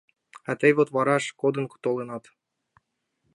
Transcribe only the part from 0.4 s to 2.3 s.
—А тый вот вараш кодын толынат.